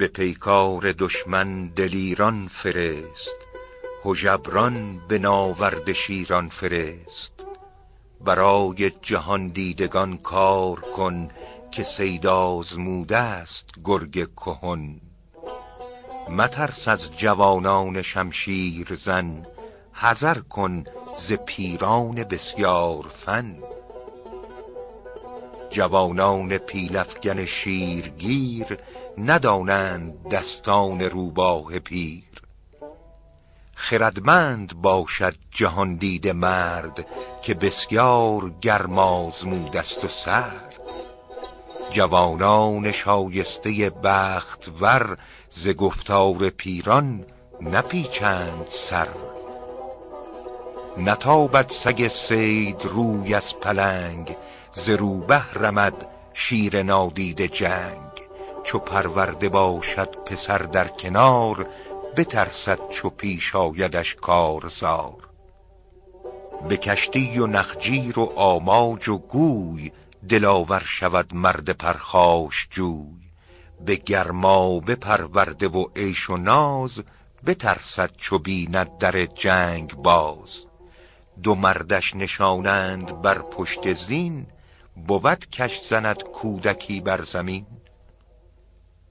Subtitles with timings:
[0.00, 3.36] به پیکار دشمن دلیران فرست
[4.04, 7.32] هژبران به ناورد شیران فرست.
[8.20, 11.30] برای جهان دیدگان کار کن
[11.70, 15.00] که صید آزموده است گرگ کهن.
[16.28, 19.46] مترس از جوانان شمشیر زن
[19.92, 20.84] حذر کن
[21.16, 23.56] ز پیران بسیار فن.
[25.70, 26.96] جوانان پیل
[27.44, 28.78] شیرگیر
[29.18, 32.24] ندانند دستان روباه پیر.
[33.74, 37.06] خردمند باشد جهاندید مرد
[37.42, 40.80] که بسیار گرم آزموده است و سرد.
[41.90, 43.90] جوانان شایسته
[44.80, 45.18] ور
[45.50, 47.24] ز گفتار پیران
[47.60, 49.08] نپیچند سر.
[50.98, 54.36] نتابد سگ صید روی از پلنگ
[54.72, 58.10] ز روبه رمد شیر نادیده جنگ.
[58.64, 61.66] چو پرورده باشد پسر در کنار
[62.16, 65.28] بترسد چو پیش آیدش کارزار.
[66.68, 69.92] به کشتی و نخجیر و آماج و گوی
[70.28, 73.20] دلاور شود مرد پرخاش جوی.
[73.86, 77.02] به گرما پرورده و عیش و ناز
[77.46, 80.66] بترسد چو بیند در جنگ باز.
[81.42, 84.46] دو مردش نشانند بر پشت زین
[85.06, 87.66] بود کش زند کودکی بر زمین؟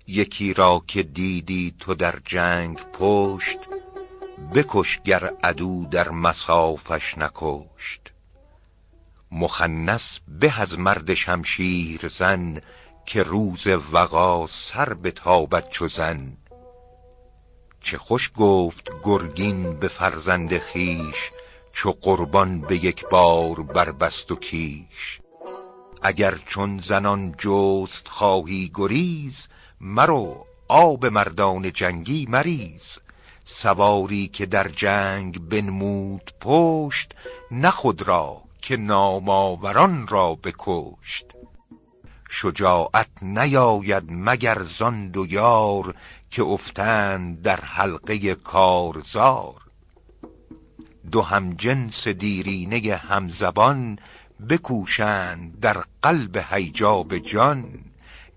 [0.08, 3.59] یکی را که دیدی تو در جنگ پشت
[4.54, 8.02] بکش گر عدو در مصافش نکشت.
[9.31, 12.62] مخنث به از مرد شمشیر زن
[13.06, 16.38] که روز وغا سر بتابد چو زن.
[17.81, 21.31] چه خوش گفت گرگین به فرزند خویش
[21.72, 25.20] چو قربان به یک بار بربست و کیش.
[26.02, 29.47] اگر چون زنان جست خواهی گریز
[29.81, 33.00] مرو آب مردان جنگی مریز.
[33.45, 37.14] سواری که در جنگ بنمود پشت
[37.52, 41.25] نه خود را که نامآوران را بکشت.
[42.29, 45.95] شجاعت نیاید مگر زان دو یار
[46.31, 49.56] که افتند در حلقه کارزار.
[51.12, 54.00] دو هم جنس دیرینه همزبان
[54.50, 57.66] بکوشند در قلب هیجاب جان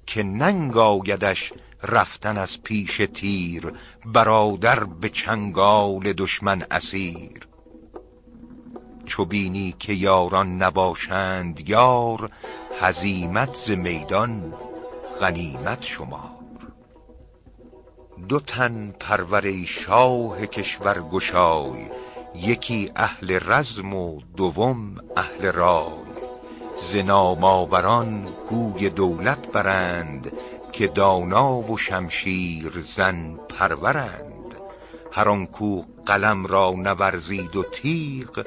[0.07, 1.53] که ننگ آیدش
[1.83, 3.73] رفتن از پیش تیر
[4.07, 7.49] برادر به چنگال دشمن اسیر.
[9.05, 12.31] چو بینی که یاران نباشند یار
[12.81, 14.55] هزیمت ز میدان
[15.21, 16.31] غنیمت شمار.
[18.29, 21.91] دو تن پرور شاه کشور گشای
[22.35, 26.13] یکی اهل رزم و دوم اهل رای.
[26.91, 30.33] ز نامآوران گوی دولت برند
[30.73, 34.55] که دانا و شمشیر زن پرورند.
[35.13, 38.47] هر کو قلم را نورزید و تیغ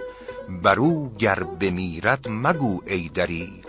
[0.63, 3.65] بر او گر بمیرد مگو ای دریغ.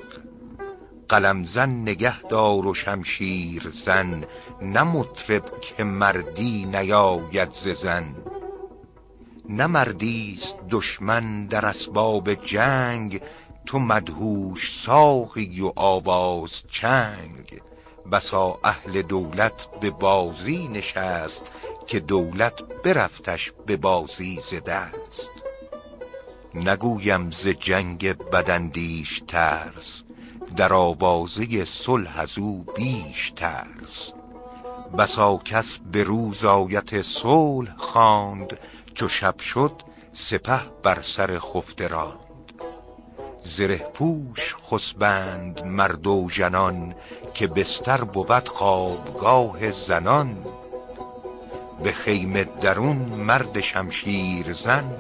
[1.09, 4.25] قلم زن نگه دار و شمشیر زن
[4.63, 8.15] نه مطرب که مردی نیاید ز زن.
[9.49, 13.21] نه مردیست دشمن در اسباب جنگ
[13.67, 17.61] تو مدهوش ساقی و آواز چنگ.
[18.13, 21.47] بسا اهل دولت به بازی نشست
[21.87, 25.33] که دولت برفتش به بازی ز دست.
[26.55, 30.03] نگویم ز جنگ بداندیش ترس
[30.57, 34.13] در آوازه صلح از او بیش ترس.
[34.99, 38.59] بسا کس به روز آیت صلح خواند
[38.97, 39.73] چو شب شد
[40.13, 42.53] سپه بر سر خفته راند.
[43.45, 46.95] زره پوش خسبند مرد و جنان
[47.35, 50.47] که بستر بود خوابگاه زنان.
[51.83, 54.97] به خیمه درون مرد شمشیر زن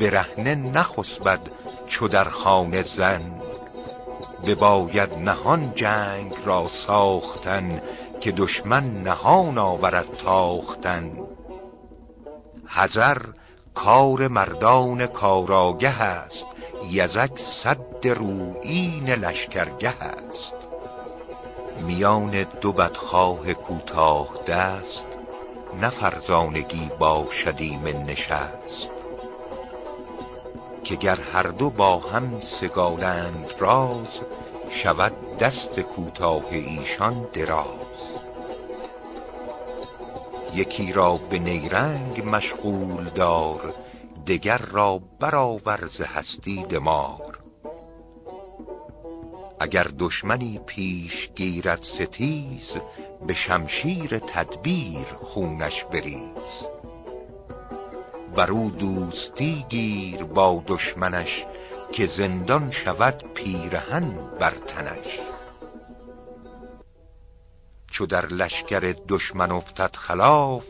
[0.00, 1.40] برهنه نخسبد
[1.86, 3.40] چو در خانه زن.
[4.46, 7.82] بباید نهان جنگ را ساختن
[8.20, 11.33] که دشمن نهان آورد تاختن.
[12.76, 13.18] حذر
[13.74, 16.46] کار مردان کاراگه است.
[16.90, 20.54] یزک صد رویین لشکرگه است.
[21.86, 25.06] میان دو بدخواه کوتاه دست
[25.80, 28.90] نه فرزانگی باشد ایمن نشست.
[30.84, 34.20] که گر هر دو با هم سگالند راز
[34.70, 38.23] شود دست کوتاه ایشان دراز.
[40.54, 43.74] یکی را به نیرنگ مشغول دار
[44.26, 47.38] دگر را برآور ز هستی دمار.
[49.60, 52.76] اگر دشمنی پیش گیرد ستیز
[53.26, 56.68] به شمشیر تدبیر خونش بریز.
[58.36, 61.46] برو دوستی گیر با دشمنش
[61.92, 65.33] که زندان شود پیرهن بر تنش.
[67.94, 70.64] چو در لشکر دشمن افتد خلاف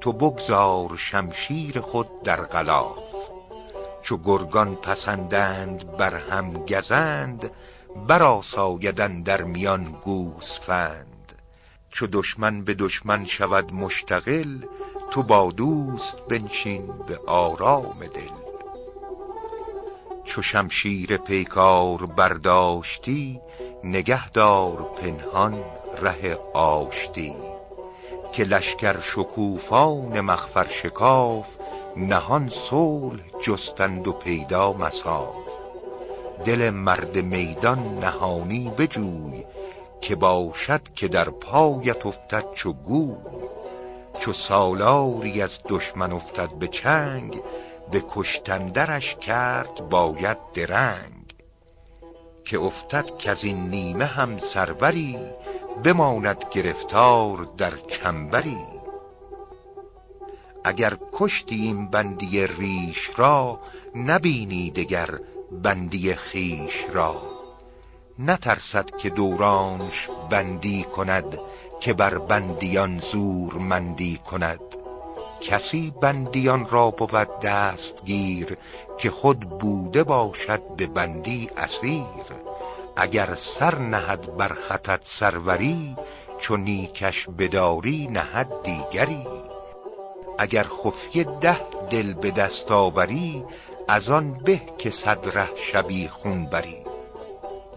[0.00, 2.98] تو بگذار شمشیر خود در غلاف.
[4.02, 7.50] چو گرگان پسندند بر هم گزند
[8.06, 11.32] برآساید در میان گوسفند.
[11.90, 14.58] چو دشمن به دشمن شود مشتغل
[15.10, 18.30] تو با دوست بنشین به آرام دل.
[20.24, 23.40] چو شمشیر پیکار برداشتی
[23.84, 25.79] نگهدار پنهان.
[25.98, 27.34] ره آشتی
[28.32, 31.46] که لشکر شکوفان مخفر شکاف
[31.96, 35.34] نهان صلح جستند و پیدا مساف.
[36.44, 39.44] دل مرد میدان نهانی بجوی
[40.00, 43.16] که باشد که در پایت افتد چو گوی.
[44.18, 47.40] چو سالاری از دشمن افتد به چنگ
[47.90, 51.34] به کشتن درش کرد باید درنگ.
[52.44, 55.18] که افتد از این نیمه هم سروری
[55.84, 58.58] بماند گرفتار در چنبری.
[60.64, 63.60] اگر کشتی این بندی ریش را
[63.94, 65.20] نبینی دگر
[65.62, 67.22] بندی خویش را.
[68.18, 71.38] نترسد که دورانش بندی کند
[71.80, 74.60] که بر بندیان زورمندی کند.
[75.40, 78.56] کسی بندیان را بود دستگیر
[78.98, 82.49] که خود بوده باشد به بندی اسیر.
[83.00, 85.96] اگر سر نهد بر خطت سروری
[86.38, 89.26] چو نیکش بداری نهد دیگری.
[90.38, 91.60] اگر خفیه ده
[91.90, 93.44] دل به دست آوری
[93.88, 96.84] از آن به که صد ره شبیخون بری.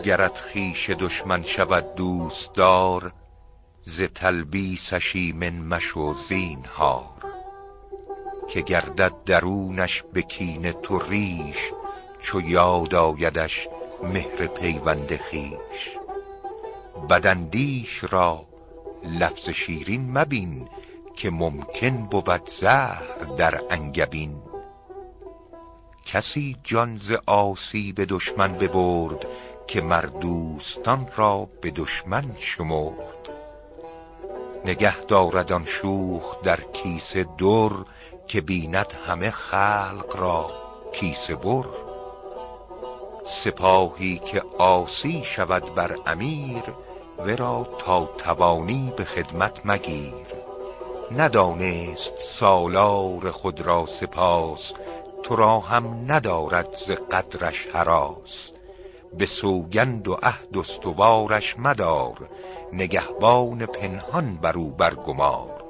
[0.04, 3.12] گرت خویش دشمن شود دوستدار
[3.84, 7.10] ز تلبیسش ایمن مشو زینهار.
[8.48, 11.72] که گردد درونش به کینه تو ریش
[12.22, 13.68] چو یاد آیدش
[14.03, 15.97] مهر پیوند خویش.
[17.09, 18.45] بداندیش را
[19.03, 20.69] لفظ شیرین مبین
[21.15, 23.03] که ممکن بود زهر
[23.38, 24.41] در انگبین.
[26.05, 29.25] کسی جان ز آسیب دشمن ببرد
[29.67, 33.29] که مر دوستان را به دشمن شمرد.
[34.65, 37.85] نگه دارد آن شوخ در کیسه در
[38.27, 40.51] که بیند همه خلق را
[40.94, 41.93] کیسه بر.
[43.25, 46.64] سپاهی که عاصی شود بر امیر
[47.18, 50.28] ورا تا توانی به خدمت مگیر.
[51.12, 54.74] ندانست سالار خود را سپاس
[55.24, 58.52] تو را هم ندارد ز قدرش هراس
[59.18, 62.30] به سوگند و عهد استوارش مدار
[62.74, 65.64] نگهبان پنهان بر او برگمار.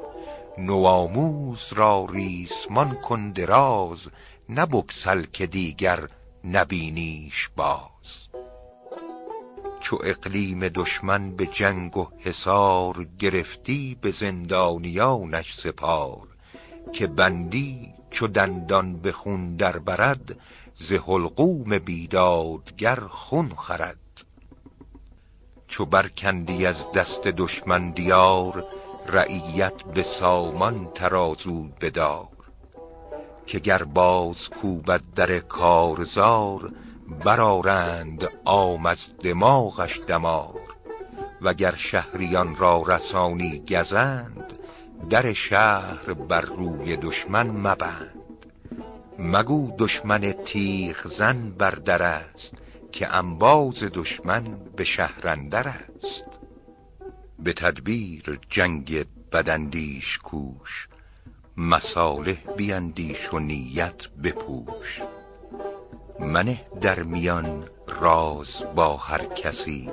[0.58, 4.08] نوآموز را ریسمان کن دراز
[4.50, 6.00] نه بگسل که دیگر
[6.44, 8.28] نبینیش باز.
[9.80, 16.28] چو اقلیم دشمن به جنگ و حصار گرفتی به زندانیانش سپار
[16.94, 20.40] که بندی چو دندان به خون در برد
[20.75, 23.98] ز حلقوم بیدادگر خون خورد
[25.68, 28.66] چو برکندی از دست دشمن دیار
[29.07, 32.32] رعیت به سامان ترازوی بدار.
[33.45, 36.71] که گر باز کوبد در کارزار
[37.26, 40.59] برآرند عام از دماغش دمار.
[41.42, 44.59] وگر شهریان را رسانی گزند
[45.09, 48.23] در شهر بر روی دشمن مبند.
[49.19, 52.54] مگو دشمن تیغ زن بر در است
[52.92, 56.26] که انباز دشمن به شهر اندر است.
[57.40, 60.88] به تدبیر جنگ بداندیش کوش
[61.57, 65.02] مصالح بیندیش و نیت بپوش.
[66.19, 69.92] منه در میان راز با هر کسی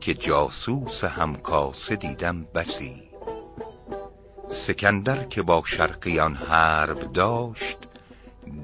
[0.00, 3.02] که جاسوس همکاسه دیدم بسی.
[4.48, 7.78] سکندر که با شرقیان حرب داشت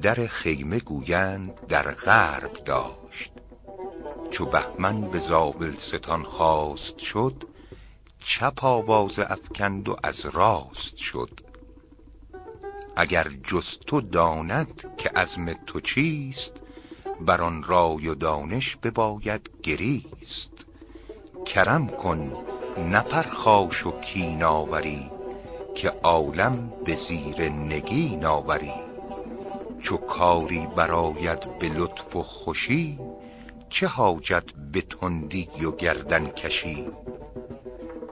[0.02, 3.32] در خیمه گویند در غرب داشت.
[4.30, 7.44] چو بهمن به زابلستان خواست شد
[8.20, 11.45] چپ آواز افکند و از راست شد.
[12.96, 16.52] اگر جز تو داند که عزم تو چیست
[17.20, 20.52] بر آن رای و دانش بباید گریست.
[21.46, 22.32] کرم کن
[22.78, 25.10] نه پرخاش و کین آوری
[25.74, 28.72] که عالم به زیر نگین آوری.
[29.80, 32.98] چو کاری برآید به لطف و خوشی
[33.70, 36.88] چه حاجت به تندی و گردن کشی؟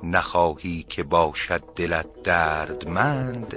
[0.05, 3.57] نخواهی که باشد دلت دردمند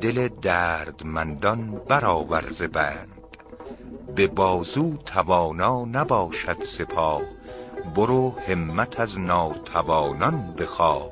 [0.00, 3.08] دل دردمندان برآور ز بند.
[4.16, 7.22] به بازو توانا نباشد سپاه
[7.94, 11.10] برو همت از ناتوانان بخواه.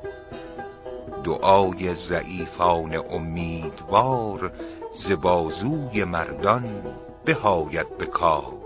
[1.23, 4.51] دعای ضعیفان امیدوار
[4.93, 8.61] ز بازوی مردان به آید به کار.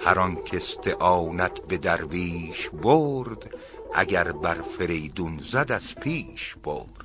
[0.00, 3.54] هر آنک استعانت به درویش برد
[3.94, 6.97] اگر بر فریدون زد از پیش برد